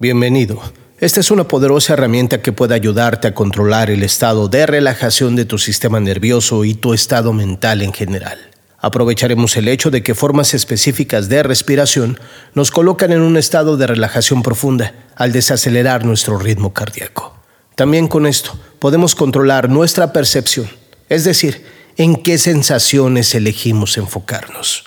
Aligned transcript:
Bienvenido. 0.00 0.62
Esta 0.98 1.20
es 1.20 1.30
una 1.30 1.46
poderosa 1.46 1.92
herramienta 1.92 2.40
que 2.40 2.52
puede 2.52 2.74
ayudarte 2.74 3.28
a 3.28 3.34
controlar 3.34 3.90
el 3.90 4.02
estado 4.02 4.48
de 4.48 4.64
relajación 4.64 5.36
de 5.36 5.44
tu 5.44 5.58
sistema 5.58 6.00
nervioso 6.00 6.64
y 6.64 6.72
tu 6.72 6.94
estado 6.94 7.34
mental 7.34 7.82
en 7.82 7.92
general. 7.92 8.38
Aprovecharemos 8.78 9.58
el 9.58 9.68
hecho 9.68 9.90
de 9.90 10.02
que 10.02 10.14
formas 10.14 10.54
específicas 10.54 11.28
de 11.28 11.42
respiración 11.42 12.18
nos 12.54 12.70
colocan 12.70 13.12
en 13.12 13.20
un 13.20 13.36
estado 13.36 13.76
de 13.76 13.88
relajación 13.88 14.42
profunda 14.42 14.94
al 15.16 15.32
desacelerar 15.32 16.06
nuestro 16.06 16.38
ritmo 16.38 16.72
cardíaco. 16.72 17.36
También 17.74 18.08
con 18.08 18.24
esto 18.24 18.58
podemos 18.78 19.14
controlar 19.14 19.68
nuestra 19.68 20.14
percepción, 20.14 20.70
es 21.10 21.24
decir, 21.24 21.62
en 21.98 22.16
qué 22.16 22.38
sensaciones 22.38 23.34
elegimos 23.34 23.98
enfocarnos. 23.98 24.84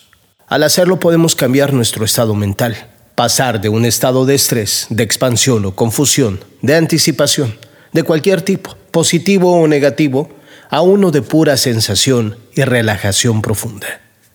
Al 0.48 0.64
hacerlo 0.64 1.00
podemos 1.00 1.36
cambiar 1.36 1.72
nuestro 1.72 2.04
estado 2.04 2.34
mental 2.34 2.93
pasar 3.16 3.62
de 3.62 3.70
un 3.70 3.86
estado 3.86 4.26
de 4.26 4.36
estrés, 4.36 4.88
de 4.90 5.04
expansión 5.04 5.66
o 5.66 5.76
confusión, 5.76 6.40
de 6.62 6.76
anticipación, 6.76 7.56
de 7.92 8.04
cualquier 8.04 8.42
tipo, 8.42 8.76
positivo 8.92 9.60
o 9.60 9.68
negativo, 9.68 10.30
a 10.70 10.82
uno 10.82 11.12
de 11.12 11.22
pura 11.22 11.58
sensación 11.58 12.38
y 12.56 12.64
relajación 12.64 13.42
profunda. 13.42 13.88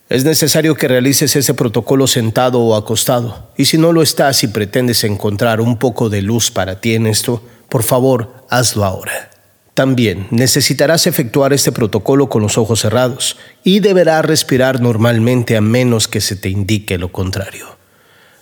Es 0.07 0.23
necesario 0.23 0.75
que 0.75 0.87
realices 0.87 1.35
ese 1.35 1.53
protocolo 1.53 2.07
sentado 2.07 2.61
o 2.61 2.75
acostado, 2.75 3.51
y 3.57 3.65
si 3.65 3.77
no 3.77 3.91
lo 3.91 4.01
estás 4.01 4.43
y 4.43 4.47
pretendes 4.47 5.03
encontrar 5.03 5.61
un 5.61 5.77
poco 5.77 6.09
de 6.09 6.21
luz 6.21 6.49
para 6.49 6.79
ti 6.81 6.95
en 6.95 7.05
esto, 7.05 7.43
por 7.67 7.83
favor, 7.83 8.45
hazlo 8.49 8.85
ahora. 8.85 9.29
También 9.73 10.27
necesitarás 10.31 11.07
efectuar 11.07 11.53
este 11.53 11.71
protocolo 11.71 12.27
con 12.27 12.41
los 12.41 12.57
ojos 12.57 12.81
cerrados 12.81 13.37
y 13.63 13.81
deberás 13.81 14.25
respirar 14.25 14.81
normalmente 14.81 15.55
a 15.55 15.61
menos 15.61 16.07
que 16.07 16.21
se 16.21 16.35
te 16.35 16.49
indique 16.49 16.97
lo 16.97 17.11
contrario. 17.11 17.78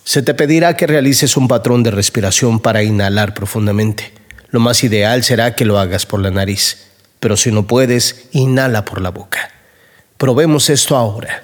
Se 0.08 0.22
te 0.22 0.34
pedirá 0.34 0.78
que 0.78 0.88
realices 0.88 1.36
un 1.36 1.50
patrón 1.50 1.84
de 1.84 1.92
respiración 1.92 2.62
para 2.62 2.82
inhalar 2.82 3.34
profundamente. 3.34 4.14
Lo 4.52 4.62
más 4.62 4.82
ideal 4.86 5.22
será 5.26 5.54
que 5.54 5.66
lo 5.66 5.78
hagas 5.80 6.06
por 6.06 6.22
la 6.22 6.32
nariz, 6.32 6.88
pero 7.20 7.36
si 7.36 7.52
no 7.52 7.68
puedes, 7.68 8.30
inhala 8.32 8.86
por 8.86 9.02
la 9.02 9.10
boca. 9.10 9.52
Probemos 10.16 10.70
esto 10.70 10.96
ahora. 10.96 11.44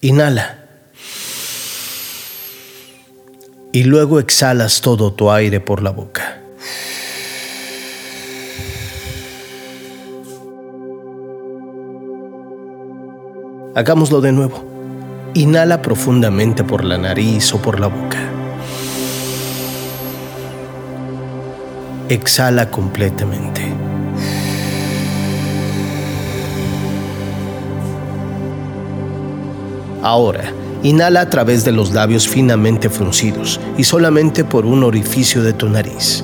Inhala. 0.00 0.66
Y 3.70 3.84
luego 3.84 4.18
exhalas 4.18 4.80
todo 4.80 5.12
tu 5.12 5.30
aire 5.30 5.60
por 5.60 5.80
la 5.80 5.90
boca. 5.90 6.40
Hagámoslo 13.76 14.20
de 14.20 14.32
nuevo. 14.32 14.73
Inhala 15.36 15.82
profundamente 15.82 16.62
por 16.62 16.84
la 16.84 16.96
nariz 16.96 17.52
o 17.52 17.60
por 17.60 17.80
la 17.80 17.88
boca. 17.88 18.18
Exhala 22.08 22.70
completamente. 22.70 23.62
Ahora, 30.04 30.52
inhala 30.84 31.22
a 31.22 31.30
través 31.30 31.64
de 31.64 31.72
los 31.72 31.92
labios 31.92 32.28
finamente 32.28 32.88
fruncidos 32.88 33.58
y 33.76 33.82
solamente 33.82 34.44
por 34.44 34.64
un 34.64 34.84
orificio 34.84 35.42
de 35.42 35.52
tu 35.52 35.68
nariz. 35.68 36.22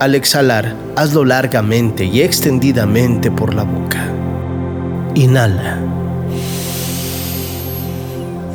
Al 0.00 0.14
exhalar, 0.14 0.74
hazlo 0.96 1.26
largamente 1.26 2.06
y 2.06 2.22
extendidamente 2.22 3.30
por 3.30 3.52
la 3.52 3.64
boca. 3.64 4.08
Inhala 5.14 5.95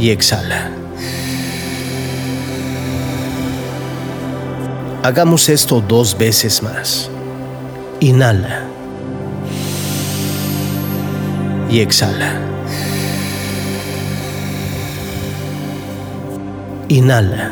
y 0.02 0.10
exhala. 0.10 0.72
Hagamos 5.04 5.48
esto 5.48 5.80
dos 5.80 6.18
veces 6.18 6.64
más. 6.64 7.10
Inhala 8.00 8.64
y 11.70 11.82
exhala. 11.82 12.40
Inhala 16.90 17.52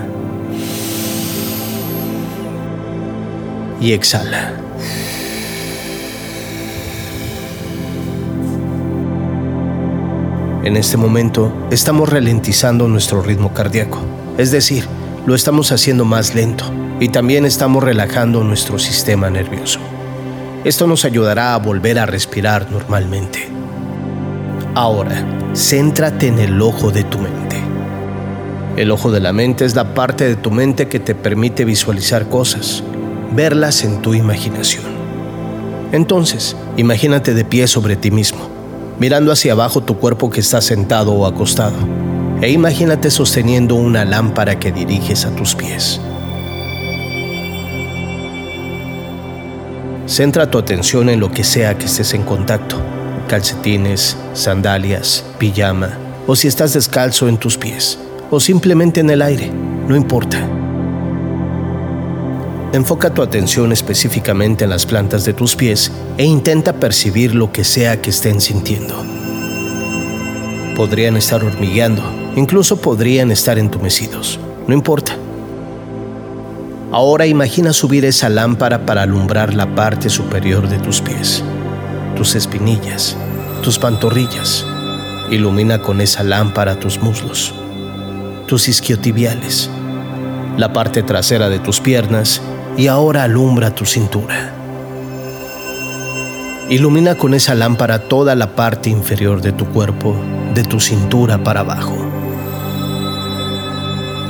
y 3.79 3.93
exhala. 3.93 4.53
En 10.61 10.75
este 10.75 10.97
momento 10.97 11.53
estamos 11.71 12.09
ralentizando 12.09 12.89
nuestro 12.89 13.21
ritmo 13.21 13.53
cardíaco, 13.53 14.01
es 14.37 14.51
decir, 14.51 14.85
lo 15.25 15.33
estamos 15.33 15.71
haciendo 15.71 16.03
más 16.03 16.35
lento 16.35 16.65
y 16.99 17.07
también 17.07 17.45
estamos 17.45 17.81
relajando 17.81 18.43
nuestro 18.43 18.77
sistema 18.77 19.29
nervioso. 19.29 19.79
Esto 20.65 20.85
nos 20.85 21.05
ayudará 21.05 21.53
a 21.53 21.59
volver 21.59 21.97
a 21.97 22.05
respirar 22.05 22.69
normalmente. 22.71 23.47
Ahora, 24.75 25.25
céntrate 25.55 26.27
en 26.27 26.39
el 26.39 26.61
ojo 26.61 26.91
de 26.91 27.05
tu 27.05 27.19
mente. 27.19 27.55
El 28.75 28.91
ojo 28.91 29.11
de 29.11 29.21
la 29.21 29.31
mente 29.31 29.63
es 29.63 29.75
la 29.75 29.93
parte 29.93 30.25
de 30.27 30.35
tu 30.35 30.51
mente 30.51 30.89
que 30.89 30.99
te 30.99 31.15
permite 31.15 31.63
visualizar 31.63 32.27
cosas, 32.27 32.83
verlas 33.31 33.85
en 33.85 34.01
tu 34.01 34.13
imaginación. 34.13 34.83
Entonces, 35.93 36.57
imagínate 36.75 37.33
de 37.33 37.45
pie 37.45 37.65
sobre 37.67 37.95
ti 37.95 38.11
mismo 38.11 38.58
mirando 38.99 39.31
hacia 39.31 39.53
abajo 39.53 39.81
tu 39.81 39.97
cuerpo 39.97 40.29
que 40.29 40.41
está 40.41 40.61
sentado 40.61 41.13
o 41.13 41.25
acostado, 41.25 41.77
e 42.41 42.51
imagínate 42.51 43.09
sosteniendo 43.09 43.75
una 43.75 44.05
lámpara 44.05 44.59
que 44.59 44.71
diriges 44.71 45.25
a 45.25 45.35
tus 45.35 45.55
pies. 45.55 45.99
Centra 50.05 50.49
tu 50.49 50.57
atención 50.57 51.09
en 51.09 51.19
lo 51.19 51.31
que 51.31 51.43
sea 51.43 51.77
que 51.77 51.85
estés 51.85 52.13
en 52.13 52.23
contacto, 52.23 52.77
calcetines, 53.27 54.17
sandalias, 54.33 55.23
pijama, 55.37 55.97
o 56.27 56.35
si 56.35 56.47
estás 56.47 56.73
descalzo 56.73 57.27
en 57.27 57.37
tus 57.37 57.57
pies, 57.57 57.99
o 58.31 58.39
simplemente 58.39 58.99
en 58.99 59.09
el 59.11 59.21
aire, 59.21 59.51
no 59.87 59.95
importa. 59.95 60.58
Enfoca 62.71 63.11
tu 63.11 63.23
atención 63.23 63.71
específicamente 63.71 64.63
en 64.63 64.69
las 64.69 64.85
plantas 64.85 65.25
de 65.25 65.33
tus 65.33 65.55
pies 65.55 65.91
e 66.19 66.25
intenta 66.25 66.73
percibir 66.73 67.33
lo 67.33 67.51
que 67.51 67.63
sea 67.63 67.99
que 67.99 68.11
estén 68.11 68.39
sintiendo. 68.39 69.03
Podrían 70.75 71.17
estar 71.17 71.43
hormigueando, 71.43 72.03
incluso 72.35 72.79
podrían 72.79 73.31
estar 73.31 73.57
entumecidos, 73.57 74.39
no 74.67 74.75
importa. 74.75 75.17
Ahora 76.91 77.25
imagina 77.25 77.73
subir 77.73 78.05
esa 78.05 78.29
lámpara 78.29 78.85
para 78.85 79.01
alumbrar 79.01 79.55
la 79.55 79.73
parte 79.73 80.07
superior 80.11 80.69
de 80.69 80.77
tus 80.77 81.01
pies, 81.01 81.43
tus 82.15 82.35
espinillas, 82.35 83.17
tus 83.63 83.79
pantorrillas. 83.79 84.63
Ilumina 85.31 85.81
con 85.81 86.01
esa 86.01 86.21
lámpara 86.21 86.79
tus 86.79 87.01
muslos, 87.01 87.51
tus 88.45 88.67
isquiotibiales, 88.67 89.71
la 90.57 90.71
parte 90.71 91.01
trasera 91.01 91.49
de 91.49 91.59
tus 91.59 91.79
piernas 91.79 92.41
y 92.79 92.87
ahora 92.87 93.23
alumbra 93.23 93.75
tu 93.75 93.85
cintura. 93.85 94.53
Ilumina 96.69 97.15
con 97.15 97.33
esa 97.33 97.53
lámpara 97.53 98.07
toda 98.07 98.35
la 98.35 98.55
parte 98.55 98.89
inferior 98.89 99.41
de 99.41 99.51
tu 99.51 99.65
cuerpo, 99.65 100.15
de 100.55 100.63
tu 100.63 100.79
cintura 100.79 101.43
para 101.43 101.59
abajo. 101.59 101.97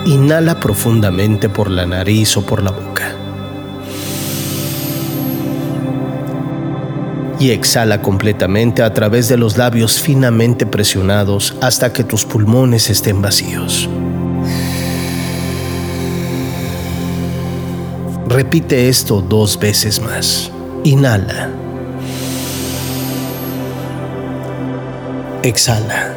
Inhala 0.07 0.59
profundamente 0.59 1.47
por 1.47 1.69
la 1.69 1.85
nariz 1.85 2.37
o 2.37 2.41
por 2.43 2.63
la 2.63 2.71
boca. 2.71 3.13
Y 7.39 7.51
exhala 7.51 8.01
completamente 8.01 8.81
a 8.81 8.95
través 8.95 9.29
de 9.29 9.37
los 9.37 9.57
labios 9.57 10.01
finamente 10.01 10.65
presionados 10.65 11.55
hasta 11.61 11.93
que 11.93 12.03
tus 12.03 12.25
pulmones 12.25 12.89
estén 12.89 13.21
vacíos. 13.21 13.87
Repite 18.29 18.89
esto 18.89 19.21
dos 19.21 19.57
veces 19.57 19.99
más. 19.99 20.51
Inhala. 20.83 21.49
Exhala. 25.41 26.13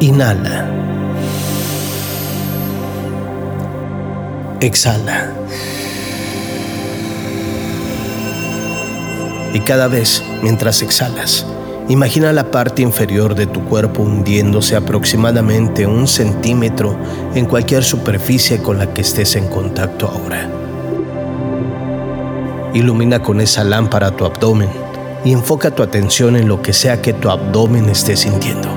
Inhala. 0.00 0.66
Exhala. 4.62 5.30
Y 9.52 9.60
cada 9.60 9.88
vez, 9.88 10.24
mientras 10.42 10.80
exhalas, 10.80 11.44
Imagina 11.88 12.32
la 12.32 12.50
parte 12.50 12.80
inferior 12.80 13.34
de 13.34 13.46
tu 13.46 13.64
cuerpo 13.64 14.02
hundiéndose 14.02 14.76
aproximadamente 14.76 15.86
un 15.86 16.06
centímetro 16.06 16.96
en 17.34 17.46
cualquier 17.46 17.82
superficie 17.82 18.62
con 18.62 18.78
la 18.78 18.94
que 18.94 19.00
estés 19.00 19.34
en 19.36 19.48
contacto 19.48 20.08
ahora. 20.08 20.48
Ilumina 22.72 23.20
con 23.20 23.40
esa 23.40 23.64
lámpara 23.64 24.12
tu 24.12 24.24
abdomen 24.24 24.70
y 25.24 25.32
enfoca 25.32 25.70
tu 25.72 25.82
atención 25.82 26.36
en 26.36 26.48
lo 26.48 26.62
que 26.62 26.72
sea 26.72 27.02
que 27.02 27.12
tu 27.12 27.30
abdomen 27.30 27.88
esté 27.88 28.16
sintiendo. 28.16 28.68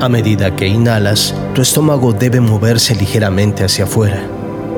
A 0.00 0.08
medida 0.08 0.54
que 0.54 0.66
inhalas, 0.66 1.34
tu 1.54 1.62
estómago 1.62 2.12
debe 2.12 2.40
moverse 2.40 2.94
ligeramente 2.94 3.64
hacia 3.64 3.84
afuera 3.84 4.22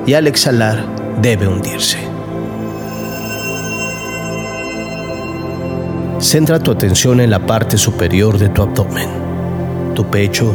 y 0.07 0.15
al 0.15 0.27
exhalar 0.27 0.85
debe 1.21 1.49
hundirse. 1.49 2.14
Centra 6.25 6.59
tu 6.59 6.71
atención 6.71 7.21
en 7.21 7.29
la 7.29 7.47
parte 7.47 7.77
superior 7.77 8.39
de 8.39 8.49
tu 8.49 8.63
abdomen, 8.63 9.11
tu 9.95 10.07
pecho, 10.07 10.55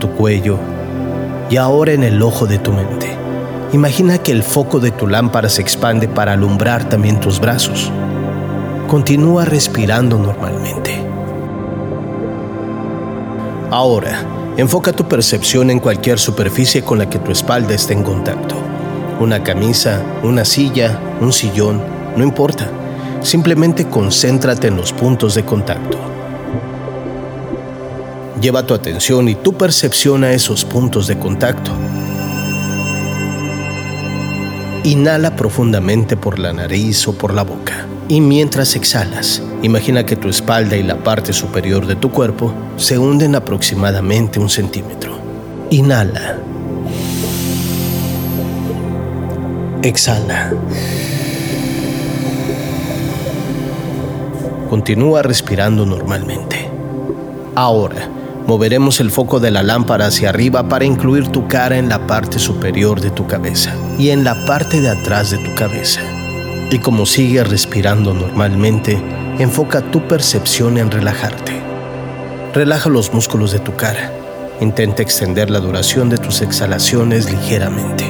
tu 0.00 0.08
cuello 0.12 0.58
y 1.50 1.58
ahora 1.58 1.92
en 1.92 2.04
el 2.04 2.22
ojo 2.22 2.46
de 2.46 2.58
tu 2.58 2.72
mente. 2.72 3.14
Imagina 3.74 4.16
que 4.16 4.32
el 4.32 4.42
foco 4.42 4.80
de 4.80 4.90
tu 4.90 5.06
lámpara 5.06 5.50
se 5.50 5.60
expande 5.60 6.08
para 6.08 6.32
alumbrar 6.32 6.88
también 6.88 7.20
tus 7.20 7.38
brazos. 7.38 7.92
Continúa 8.88 9.44
respirando 9.44 10.18
normalmente. 10.18 10.98
Ahora, 13.70 14.22
enfoca 14.56 14.94
tu 14.94 15.06
percepción 15.06 15.68
en 15.68 15.80
cualquier 15.80 16.18
superficie 16.18 16.82
con 16.82 16.96
la 16.96 17.10
que 17.10 17.18
tu 17.18 17.30
espalda 17.30 17.74
esté 17.74 17.92
en 17.92 18.02
contacto. 18.02 18.54
Una 19.20 19.42
camisa, 19.42 20.00
una 20.22 20.46
silla, 20.46 20.98
un 21.20 21.34
sillón, 21.34 21.82
no 22.16 22.24
importa. 22.24 22.70
Simplemente 23.22 23.86
concéntrate 23.88 24.68
en 24.68 24.76
los 24.76 24.92
puntos 24.92 25.34
de 25.34 25.44
contacto. 25.44 25.98
Lleva 28.40 28.64
tu 28.64 28.74
atención 28.74 29.28
y 29.28 29.34
tu 29.34 29.54
percepción 29.54 30.22
a 30.22 30.32
esos 30.32 30.64
puntos 30.64 31.08
de 31.08 31.18
contacto. 31.18 31.72
Inhala 34.84 35.34
profundamente 35.34 36.16
por 36.16 36.38
la 36.38 36.52
nariz 36.52 37.08
o 37.08 37.12
por 37.12 37.34
la 37.34 37.42
boca. 37.42 37.86
Y 38.08 38.20
mientras 38.20 38.76
exhalas, 38.76 39.42
imagina 39.62 40.06
que 40.06 40.16
tu 40.16 40.28
espalda 40.28 40.76
y 40.76 40.82
la 40.82 40.96
parte 40.96 41.32
superior 41.32 41.86
de 41.86 41.96
tu 41.96 42.10
cuerpo 42.10 42.54
se 42.76 42.96
hunden 42.96 43.34
aproximadamente 43.34 44.38
un 44.38 44.48
centímetro. 44.48 45.18
Inhala. 45.70 46.38
Exhala. 49.82 50.52
Continúa 54.68 55.22
respirando 55.22 55.86
normalmente. 55.86 56.70
Ahora, 57.54 58.08
moveremos 58.46 59.00
el 59.00 59.10
foco 59.10 59.40
de 59.40 59.50
la 59.50 59.62
lámpara 59.62 60.06
hacia 60.06 60.28
arriba 60.28 60.68
para 60.68 60.84
incluir 60.84 61.28
tu 61.28 61.48
cara 61.48 61.78
en 61.78 61.88
la 61.88 62.06
parte 62.06 62.38
superior 62.38 63.00
de 63.00 63.10
tu 63.10 63.26
cabeza 63.26 63.74
y 63.98 64.10
en 64.10 64.24
la 64.24 64.34
parte 64.44 64.80
de 64.82 64.90
atrás 64.90 65.30
de 65.30 65.38
tu 65.38 65.54
cabeza. 65.54 66.02
Y 66.70 66.80
como 66.80 67.06
sigues 67.06 67.48
respirando 67.48 68.12
normalmente, 68.12 69.02
enfoca 69.38 69.80
tu 69.80 70.06
percepción 70.06 70.76
en 70.76 70.90
relajarte. 70.90 71.52
Relaja 72.52 72.90
los 72.90 73.14
músculos 73.14 73.52
de 73.52 73.60
tu 73.60 73.74
cara. 73.74 74.12
Intenta 74.60 75.02
extender 75.02 75.48
la 75.48 75.60
duración 75.60 76.10
de 76.10 76.18
tus 76.18 76.42
exhalaciones 76.42 77.30
ligeramente. 77.30 78.04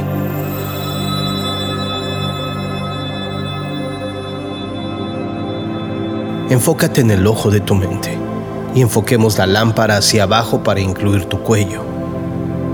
Enfócate 6.51 7.01
en 7.01 7.11
el 7.11 7.27
ojo 7.27 7.51
de 7.51 7.61
tu 7.61 7.75
mente 7.75 8.17
y 8.75 8.81
enfoquemos 8.81 9.39
la 9.39 9.47
lámpara 9.47 9.97
hacia 9.97 10.25
abajo 10.25 10.63
para 10.63 10.81
incluir 10.81 11.27
tu 11.27 11.41
cuello, 11.41 11.83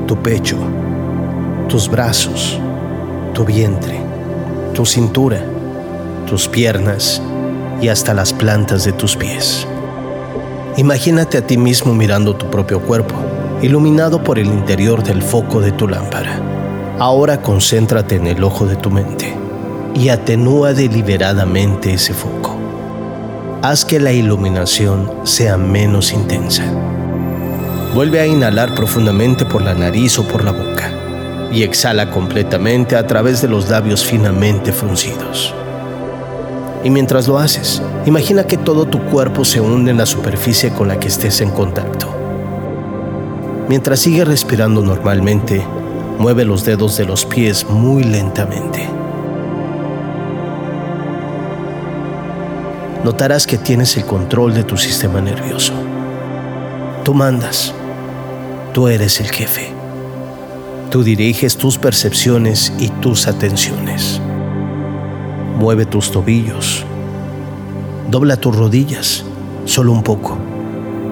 tu 0.07 0.17
pecho, 0.17 0.57
tus 1.69 1.89
brazos, 1.89 2.59
tu 3.33 3.45
vientre, 3.45 4.01
tu 4.75 4.85
cintura 4.85 5.45
tus 6.27 6.49
piernas 6.49 7.23
y 7.81 7.89
hasta 7.89 8.15
las 8.15 8.33
plantas 8.33 8.85
de 8.85 8.93
tus 8.93 9.17
pies. 9.17 9.67
Imagínate 10.77 11.39
a 11.39 11.47
ti 11.47 11.57
mismo 11.57 11.95
mirando 11.95 12.35
tu 12.35 12.51
propio 12.51 12.81
cuerpo, 12.81 13.15
iluminado 13.63 14.23
por 14.23 14.39
el 14.39 14.47
interior 14.47 15.03
del 15.03 15.23
foco 15.23 15.61
de 15.61 15.73
tu 15.73 15.87
lámpara. 15.87 16.41
Ahora 16.99 17.41
concéntrate 17.41 18.17
en 18.17 18.27
el 18.27 18.43
ojo 18.43 18.67
de 18.67 18.77
tu 18.77 18.91
mente 18.91 19.35
y 19.95 20.09
atenúa 20.09 20.73
deliberadamente 20.73 21.93
ese 21.93 22.15
foco. 22.15 22.54
Haz 23.65 23.87
que 23.87 23.99
la 23.99 24.13
iluminación 24.13 25.11
sea 25.23 25.57
menos 25.57 26.13
intensa. 26.13 26.65
Vuelve 27.95 28.21
a 28.21 28.27
inhalar 28.27 28.75
profundamente 28.75 29.47
por 29.47 29.63
la 29.63 29.73
nariz 29.73 30.19
o 30.19 30.29
por 30.29 30.45
la 30.45 30.51
boca 30.51 30.93
y 31.51 31.63
exhala 31.63 32.11
completamente 32.11 32.95
a 32.95 33.07
través 33.07 33.41
de 33.41 33.49
los 33.49 33.71
labios 33.71 34.05
finamente 34.05 34.71
fruncidos. 34.71 35.55
Y 36.85 36.91
mientras 36.91 37.27
lo 37.27 37.39
haces, 37.39 37.81
imagina 38.05 38.45
que 38.45 38.59
todo 38.59 38.85
tu 38.85 39.01
cuerpo 39.07 39.47
se 39.47 39.63
hunde 39.63 39.93
en 39.93 39.97
la 39.97 40.05
superficie 40.05 40.69
con 40.75 40.89
la 40.89 41.01
que 41.01 41.09
estés 41.09 41.41
en 41.41 41.51
contacto. 41.51 42.15
Mientras 43.67 43.99
sigues 43.99 44.29
respirando 44.29 44.83
normalmente, 44.83 45.65
mueve 46.19 46.45
los 46.45 46.67
dedos 46.67 46.99
de 46.99 47.07
los 47.07 47.25
pies 47.25 47.67
muy 47.71 48.05
lentamente. 48.05 49.04
Notarás 53.05 53.47
que 53.47 53.59
tienes 53.59 53.99
el 53.99 54.07
control 54.07 54.55
de 54.55 54.65
tu 54.65 54.79
sistema 54.79 55.21
nervioso. 55.21 55.75
Tú 57.05 57.13
mandas. 57.13 57.75
Tú 58.73 58.89
eres 58.89 59.21
el 59.21 59.27
jefe. 59.27 59.75
Tú 60.91 61.03
diriges 61.03 61.59
tus 61.59 61.77
percepciones 61.77 62.73
y 62.79 62.89
tus 62.89 63.27
atenciones. 63.27 64.23
Mueve 65.59 65.85
tus 65.85 66.11
tobillos. 66.13 66.87
Dobla 68.11 68.39
tus 68.39 68.57
rodillas, 68.57 69.23
solo 69.67 69.93
un 69.93 70.03
poco. 70.03 70.39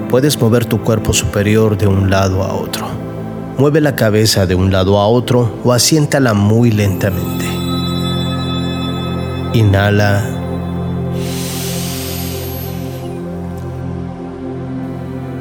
Puedes 0.08 0.40
mover 0.40 0.64
tu 0.64 0.80
cuerpo 0.80 1.12
superior 1.12 1.76
de 1.76 1.88
un 1.88 2.08
lado 2.08 2.42
a 2.42 2.54
otro. 2.54 2.86
Mueve 3.58 3.82
la 3.82 3.94
cabeza 3.94 4.46
de 4.46 4.54
un 4.54 4.72
lado 4.72 4.98
a 4.98 5.06
otro 5.08 5.58
o 5.62 5.74
asiéntala 5.74 6.32
muy 6.32 6.70
lentamente. 6.70 7.44
Inhala. 9.52 10.41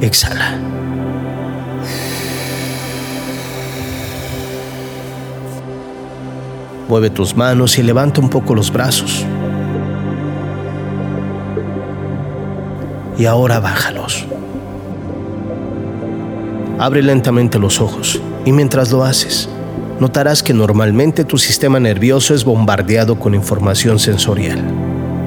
Exhala. 0.01 0.57
Mueve 6.89 7.09
tus 7.11 7.37
manos 7.37 7.77
y 7.77 7.83
levanta 7.83 8.19
un 8.19 8.29
poco 8.29 8.55
los 8.55 8.73
brazos. 8.73 9.25
Y 13.17 13.25
ahora 13.25 13.59
bájalos. 13.59 14.25
Abre 16.79 17.03
lentamente 17.03 17.59
los 17.59 17.79
ojos 17.79 18.19
y 18.43 18.51
mientras 18.51 18.91
lo 18.91 19.03
haces, 19.03 19.47
notarás 19.99 20.41
que 20.41 20.51
normalmente 20.51 21.23
tu 21.23 21.37
sistema 21.37 21.79
nervioso 21.79 22.33
es 22.33 22.43
bombardeado 22.43 23.19
con 23.19 23.35
información 23.35 23.99
sensorial, 23.99 24.59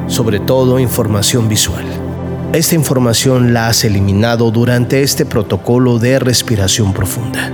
sobre 0.08 0.40
todo 0.40 0.80
información 0.80 1.48
visual. 1.48 1.84
Esta 2.54 2.76
información 2.76 3.52
la 3.52 3.66
has 3.66 3.82
eliminado 3.82 4.52
durante 4.52 5.02
este 5.02 5.26
protocolo 5.26 5.98
de 5.98 6.20
respiración 6.20 6.94
profunda. 6.94 7.50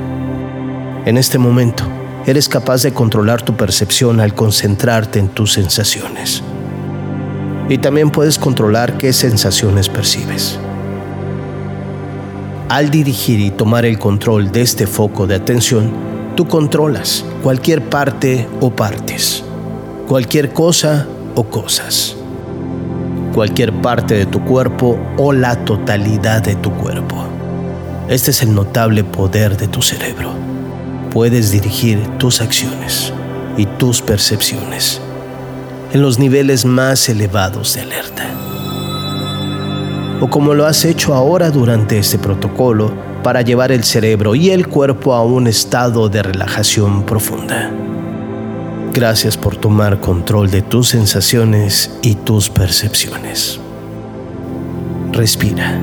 En 1.06 1.16
este 1.16 1.38
momento, 1.38 1.84
eres 2.26 2.50
capaz 2.50 2.82
de 2.82 2.92
controlar 2.92 3.40
tu 3.40 3.56
percepción 3.56 4.20
al 4.20 4.34
concentrarte 4.34 5.18
en 5.18 5.28
tus 5.28 5.54
sensaciones. 5.54 6.42
Y 7.70 7.78
también 7.78 8.10
puedes 8.10 8.36
controlar 8.36 8.98
qué 8.98 9.14
sensaciones 9.14 9.88
percibes. 9.88 10.58
Al 12.68 12.90
dirigir 12.90 13.40
y 13.40 13.50
tomar 13.50 13.86
el 13.86 13.98
control 13.98 14.52
de 14.52 14.60
este 14.60 14.86
foco 14.86 15.26
de 15.26 15.36
atención, 15.36 15.90
tú 16.36 16.46
controlas 16.46 17.24
cualquier 17.42 17.88
parte 17.88 18.46
o 18.60 18.70
partes, 18.70 19.44
cualquier 20.06 20.52
cosa 20.52 21.06
o 21.34 21.44
cosas, 21.44 22.16
cualquier 23.32 23.72
parte 23.80 24.14
de 24.14 24.26
tu 24.26 24.44
cuerpo 24.44 24.98
o 25.16 25.32
la 25.32 25.64
totalidad 25.64 26.42
de 26.42 26.56
tu 26.56 26.70
cuerpo. 26.72 27.16
Este 28.08 28.30
es 28.30 28.42
el 28.42 28.54
notable 28.54 29.04
poder 29.04 29.56
de 29.56 29.68
tu 29.68 29.82
cerebro 29.82 30.50
puedes 31.10 31.50
dirigir 31.50 31.98
tus 32.18 32.40
acciones 32.40 33.12
y 33.56 33.66
tus 33.66 34.00
percepciones 34.00 35.00
en 35.92 36.02
los 36.02 36.18
niveles 36.18 36.64
más 36.64 37.08
elevados 37.08 37.74
de 37.74 37.80
alerta. 37.80 38.24
O 40.20 40.30
como 40.30 40.54
lo 40.54 40.66
has 40.66 40.84
hecho 40.84 41.14
ahora 41.14 41.50
durante 41.50 41.98
este 41.98 42.18
protocolo 42.18 42.92
para 43.24 43.42
llevar 43.42 43.72
el 43.72 43.82
cerebro 43.82 44.34
y 44.34 44.50
el 44.50 44.68
cuerpo 44.68 45.14
a 45.14 45.24
un 45.24 45.46
estado 45.46 46.08
de 46.08 46.22
relajación 46.22 47.04
profunda. 47.04 47.72
Gracias 48.92 49.36
por 49.36 49.56
tomar 49.56 50.00
control 50.00 50.50
de 50.50 50.62
tus 50.62 50.88
sensaciones 50.88 51.96
y 52.02 52.16
tus 52.16 52.50
percepciones. 52.50 53.60
Respira. 55.12 55.78